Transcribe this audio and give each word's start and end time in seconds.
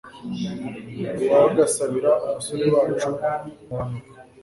uwagasabira 1.31 2.11
umusore 2.25 2.63
wacu 2.73 3.05
muhanuka 3.11 3.79